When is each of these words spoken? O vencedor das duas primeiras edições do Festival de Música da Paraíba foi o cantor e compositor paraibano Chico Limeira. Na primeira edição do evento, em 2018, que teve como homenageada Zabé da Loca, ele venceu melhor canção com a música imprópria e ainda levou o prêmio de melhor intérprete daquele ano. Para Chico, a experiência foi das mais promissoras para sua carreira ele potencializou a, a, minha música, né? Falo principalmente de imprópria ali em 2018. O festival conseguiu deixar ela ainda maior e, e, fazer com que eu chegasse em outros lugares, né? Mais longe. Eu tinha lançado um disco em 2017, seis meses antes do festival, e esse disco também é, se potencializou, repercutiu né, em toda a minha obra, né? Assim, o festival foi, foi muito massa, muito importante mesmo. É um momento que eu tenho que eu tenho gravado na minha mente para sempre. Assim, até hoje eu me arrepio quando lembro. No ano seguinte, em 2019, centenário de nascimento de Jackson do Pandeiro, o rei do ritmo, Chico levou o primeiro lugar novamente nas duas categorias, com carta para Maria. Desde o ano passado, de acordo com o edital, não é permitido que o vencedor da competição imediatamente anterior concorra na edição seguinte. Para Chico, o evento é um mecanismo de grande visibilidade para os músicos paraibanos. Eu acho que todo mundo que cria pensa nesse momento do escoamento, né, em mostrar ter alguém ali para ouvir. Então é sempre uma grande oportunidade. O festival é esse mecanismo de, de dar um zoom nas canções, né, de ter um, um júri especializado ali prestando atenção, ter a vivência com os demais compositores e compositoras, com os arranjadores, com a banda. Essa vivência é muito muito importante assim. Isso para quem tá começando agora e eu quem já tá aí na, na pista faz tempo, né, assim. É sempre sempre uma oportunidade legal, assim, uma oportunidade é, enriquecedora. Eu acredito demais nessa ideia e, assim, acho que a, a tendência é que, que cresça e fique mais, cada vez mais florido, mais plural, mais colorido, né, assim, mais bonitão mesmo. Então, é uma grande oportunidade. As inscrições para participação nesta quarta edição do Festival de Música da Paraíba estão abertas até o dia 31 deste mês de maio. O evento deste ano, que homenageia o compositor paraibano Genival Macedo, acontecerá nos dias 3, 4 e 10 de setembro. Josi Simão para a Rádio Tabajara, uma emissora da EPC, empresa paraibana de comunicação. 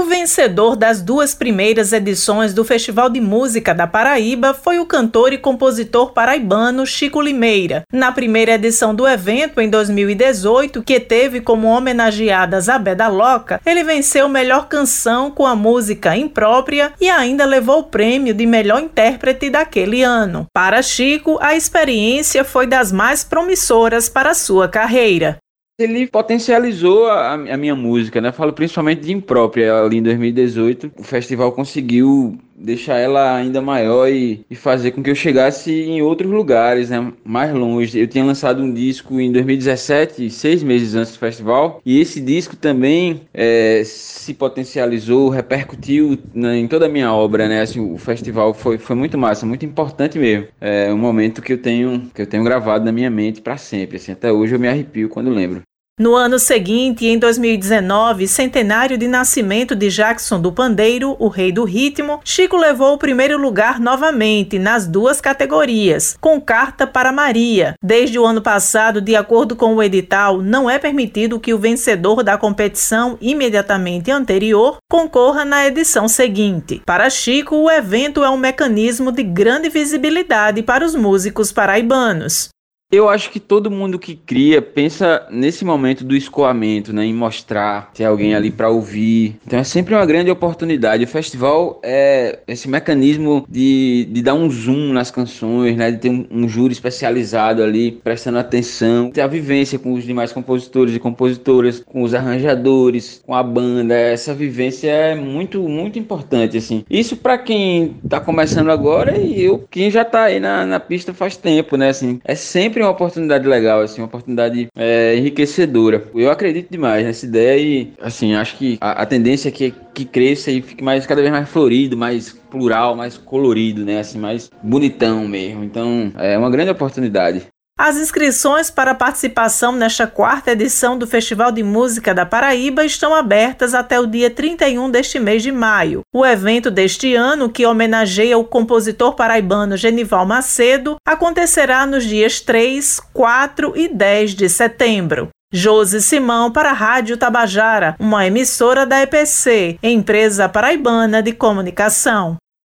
O 0.00 0.04
vencedor 0.04 0.76
das 0.76 1.02
duas 1.02 1.34
primeiras 1.34 1.92
edições 1.92 2.54
do 2.54 2.64
Festival 2.64 3.10
de 3.10 3.20
Música 3.20 3.74
da 3.74 3.86
Paraíba 3.86 4.54
foi 4.54 4.78
o 4.78 4.86
cantor 4.86 5.30
e 5.30 5.36
compositor 5.36 6.12
paraibano 6.12 6.86
Chico 6.86 7.20
Limeira. 7.20 7.82
Na 7.92 8.10
primeira 8.10 8.52
edição 8.52 8.94
do 8.94 9.06
evento, 9.06 9.60
em 9.60 9.68
2018, 9.68 10.82
que 10.82 10.98
teve 10.98 11.42
como 11.42 11.68
homenageada 11.68 12.58
Zabé 12.58 12.94
da 12.94 13.08
Loca, 13.08 13.60
ele 13.66 13.84
venceu 13.84 14.26
melhor 14.26 14.68
canção 14.68 15.30
com 15.30 15.44
a 15.46 15.54
música 15.54 16.16
imprópria 16.16 16.94
e 16.98 17.10
ainda 17.10 17.44
levou 17.44 17.80
o 17.80 17.84
prêmio 17.84 18.32
de 18.32 18.46
melhor 18.46 18.80
intérprete 18.80 19.50
daquele 19.50 20.02
ano. 20.02 20.46
Para 20.50 20.80
Chico, 20.80 21.36
a 21.42 21.54
experiência 21.54 22.42
foi 22.42 22.66
das 22.66 22.90
mais 22.90 23.22
promissoras 23.22 24.08
para 24.08 24.32
sua 24.32 24.66
carreira 24.66 25.36
ele 25.80 26.06
potencializou 26.06 27.06
a, 27.08 27.32
a, 27.32 27.56
minha 27.56 27.74
música, 27.74 28.20
né? 28.20 28.32
Falo 28.32 28.52
principalmente 28.52 29.00
de 29.00 29.12
imprópria 29.12 29.74
ali 29.74 29.98
em 29.98 30.02
2018. 30.02 30.92
O 30.98 31.02
festival 31.02 31.52
conseguiu 31.52 32.38
deixar 32.60 32.98
ela 32.98 33.34
ainda 33.34 33.60
maior 33.60 34.08
e, 34.08 34.44
e, 34.50 34.54
fazer 34.54 34.90
com 34.90 35.02
que 35.02 35.10
eu 35.10 35.14
chegasse 35.14 35.72
em 35.72 36.02
outros 36.02 36.30
lugares, 36.30 36.90
né? 36.90 37.12
Mais 37.24 37.52
longe. 37.52 37.98
Eu 37.98 38.06
tinha 38.06 38.24
lançado 38.24 38.62
um 38.62 38.72
disco 38.72 39.18
em 39.18 39.32
2017, 39.32 40.30
seis 40.30 40.62
meses 40.62 40.94
antes 40.94 41.12
do 41.12 41.18
festival, 41.18 41.80
e 41.84 41.98
esse 42.00 42.20
disco 42.20 42.54
também 42.54 43.22
é, 43.32 43.82
se 43.84 44.34
potencializou, 44.34 45.30
repercutiu 45.30 46.18
né, 46.34 46.58
em 46.58 46.68
toda 46.68 46.86
a 46.86 46.88
minha 46.88 47.12
obra, 47.12 47.48
né? 47.48 47.62
Assim, 47.62 47.80
o 47.80 47.96
festival 47.96 48.52
foi, 48.52 48.76
foi 48.78 48.94
muito 48.94 49.16
massa, 49.16 49.46
muito 49.46 49.64
importante 49.64 50.18
mesmo. 50.18 50.48
É 50.60 50.92
um 50.92 50.98
momento 50.98 51.40
que 51.40 51.54
eu 51.54 51.58
tenho 51.58 52.10
que 52.14 52.22
eu 52.22 52.26
tenho 52.26 52.44
gravado 52.44 52.84
na 52.84 52.92
minha 52.92 53.10
mente 53.10 53.40
para 53.40 53.56
sempre. 53.56 53.96
Assim, 53.96 54.12
até 54.12 54.30
hoje 54.30 54.54
eu 54.54 54.60
me 54.60 54.68
arrepio 54.68 55.08
quando 55.08 55.30
lembro. 55.30 55.62
No 56.00 56.16
ano 56.16 56.38
seguinte, 56.38 57.06
em 57.06 57.18
2019, 57.18 58.26
centenário 58.26 58.96
de 58.96 59.06
nascimento 59.06 59.76
de 59.76 59.90
Jackson 59.90 60.40
do 60.40 60.50
Pandeiro, 60.50 61.14
o 61.18 61.28
rei 61.28 61.52
do 61.52 61.62
ritmo, 61.62 62.20
Chico 62.24 62.56
levou 62.56 62.94
o 62.94 62.98
primeiro 62.98 63.36
lugar 63.36 63.78
novamente 63.78 64.58
nas 64.58 64.86
duas 64.86 65.20
categorias, 65.20 66.16
com 66.18 66.40
carta 66.40 66.86
para 66.86 67.12
Maria. 67.12 67.74
Desde 67.84 68.18
o 68.18 68.24
ano 68.24 68.40
passado, 68.40 68.98
de 68.98 69.14
acordo 69.14 69.54
com 69.54 69.74
o 69.74 69.82
edital, 69.82 70.40
não 70.40 70.70
é 70.70 70.78
permitido 70.78 71.38
que 71.38 71.52
o 71.52 71.58
vencedor 71.58 72.22
da 72.22 72.38
competição 72.38 73.18
imediatamente 73.20 74.10
anterior 74.10 74.78
concorra 74.90 75.44
na 75.44 75.66
edição 75.66 76.08
seguinte. 76.08 76.80
Para 76.86 77.10
Chico, 77.10 77.54
o 77.56 77.70
evento 77.70 78.24
é 78.24 78.30
um 78.30 78.38
mecanismo 78.38 79.12
de 79.12 79.22
grande 79.22 79.68
visibilidade 79.68 80.62
para 80.62 80.82
os 80.82 80.94
músicos 80.94 81.52
paraibanos. 81.52 82.48
Eu 82.90 83.08
acho 83.08 83.30
que 83.30 83.38
todo 83.38 83.70
mundo 83.70 84.00
que 84.00 84.16
cria 84.16 84.60
pensa 84.60 85.24
nesse 85.30 85.64
momento 85.64 86.04
do 86.04 86.16
escoamento, 86.16 86.92
né, 86.92 87.04
em 87.04 87.14
mostrar 87.14 87.92
ter 87.94 88.04
alguém 88.04 88.34
ali 88.34 88.50
para 88.50 88.68
ouvir. 88.68 89.36
Então 89.46 89.60
é 89.60 89.64
sempre 89.64 89.94
uma 89.94 90.04
grande 90.04 90.28
oportunidade. 90.28 91.04
O 91.04 91.08
festival 91.08 91.80
é 91.84 92.40
esse 92.48 92.68
mecanismo 92.68 93.46
de, 93.48 94.08
de 94.10 94.22
dar 94.22 94.34
um 94.34 94.50
zoom 94.50 94.92
nas 94.92 95.08
canções, 95.08 95.76
né, 95.76 95.92
de 95.92 95.98
ter 95.98 96.10
um, 96.10 96.26
um 96.32 96.48
júri 96.48 96.72
especializado 96.72 97.62
ali 97.62 97.92
prestando 97.92 98.38
atenção, 98.38 99.10
ter 99.10 99.20
a 99.20 99.28
vivência 99.28 99.78
com 99.78 99.92
os 99.92 100.02
demais 100.02 100.32
compositores 100.32 100.92
e 100.92 100.98
compositoras, 100.98 101.84
com 101.86 102.02
os 102.02 102.12
arranjadores, 102.12 103.22
com 103.24 103.34
a 103.36 103.42
banda. 103.42 103.94
Essa 103.94 104.34
vivência 104.34 104.90
é 104.90 105.14
muito 105.14 105.60
muito 105.68 105.96
importante 105.96 106.56
assim. 106.56 106.84
Isso 106.90 107.16
para 107.16 107.38
quem 107.38 107.94
tá 108.08 108.18
começando 108.18 108.70
agora 108.70 109.16
e 109.16 109.40
eu 109.40 109.64
quem 109.70 109.92
já 109.92 110.04
tá 110.04 110.24
aí 110.24 110.40
na, 110.40 110.66
na 110.66 110.80
pista 110.80 111.14
faz 111.14 111.36
tempo, 111.36 111.76
né, 111.76 111.90
assim. 111.90 112.20
É 112.24 112.34
sempre 112.34 112.79
sempre 112.80 112.82
uma 112.82 112.90
oportunidade 112.90 113.46
legal, 113.46 113.82
assim, 113.82 114.00
uma 114.00 114.06
oportunidade 114.06 114.68
é, 114.74 115.16
enriquecedora. 115.16 116.04
Eu 116.14 116.30
acredito 116.30 116.70
demais 116.70 117.04
nessa 117.04 117.26
ideia 117.26 117.60
e, 117.60 117.92
assim, 118.00 118.34
acho 118.34 118.56
que 118.56 118.78
a, 118.80 119.02
a 119.02 119.06
tendência 119.06 119.48
é 119.48 119.52
que, 119.52 119.74
que 119.94 120.04
cresça 120.04 120.50
e 120.50 120.62
fique 120.62 120.82
mais, 120.82 121.06
cada 121.06 121.20
vez 121.20 121.32
mais 121.32 121.48
florido, 121.48 121.96
mais 121.96 122.32
plural, 122.50 122.96
mais 122.96 123.16
colorido, 123.16 123.84
né, 123.84 124.00
assim, 124.00 124.18
mais 124.18 124.50
bonitão 124.62 125.28
mesmo. 125.28 125.62
Então, 125.62 126.12
é 126.18 126.36
uma 126.38 126.50
grande 126.50 126.70
oportunidade. 126.70 127.46
As 127.82 127.96
inscrições 127.96 128.70
para 128.70 128.94
participação 128.94 129.72
nesta 129.72 130.06
quarta 130.06 130.52
edição 130.52 130.98
do 130.98 131.06
Festival 131.06 131.50
de 131.50 131.62
Música 131.62 132.12
da 132.12 132.26
Paraíba 132.26 132.84
estão 132.84 133.14
abertas 133.14 133.72
até 133.72 133.98
o 133.98 134.06
dia 134.06 134.28
31 134.28 134.90
deste 134.90 135.18
mês 135.18 135.42
de 135.42 135.50
maio. 135.50 136.02
O 136.14 136.26
evento 136.26 136.70
deste 136.70 137.14
ano, 137.14 137.48
que 137.48 137.64
homenageia 137.64 138.36
o 138.36 138.44
compositor 138.44 139.14
paraibano 139.14 139.78
Genival 139.78 140.26
Macedo, 140.26 140.96
acontecerá 141.08 141.86
nos 141.86 142.04
dias 142.04 142.38
3, 142.38 143.00
4 143.14 143.72
e 143.74 143.88
10 143.88 144.34
de 144.34 144.50
setembro. 144.50 145.30
Josi 145.50 146.02
Simão 146.02 146.52
para 146.52 146.72
a 146.72 146.74
Rádio 146.74 147.16
Tabajara, 147.16 147.96
uma 147.98 148.26
emissora 148.26 148.84
da 148.84 149.00
EPC, 149.00 149.78
empresa 149.82 150.50
paraibana 150.50 151.22
de 151.22 151.32
comunicação. 151.32 152.36